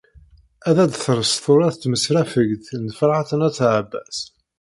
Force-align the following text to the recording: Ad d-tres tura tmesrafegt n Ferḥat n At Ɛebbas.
Ad 0.69 0.75
d-tres 0.89 1.31
tura 1.43 1.67
tmesrafegt 1.73 2.65
n 2.83 2.85
Ferḥat 2.97 3.29
n 3.37 3.41
At 3.47 3.59
Ɛebbas. 3.73 4.17